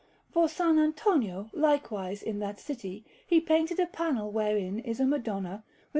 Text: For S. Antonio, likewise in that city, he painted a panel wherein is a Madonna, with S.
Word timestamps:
For 0.31 0.45
S. 0.45 0.59
Antonio, 0.59 1.51
likewise 1.53 2.23
in 2.23 2.39
that 2.39 2.59
city, 2.59 3.05
he 3.27 3.39
painted 3.39 3.79
a 3.79 3.85
panel 3.85 4.31
wherein 4.31 4.79
is 4.79 4.99
a 4.99 5.05
Madonna, 5.05 5.63
with 5.63 5.77
S. 5.79 5.83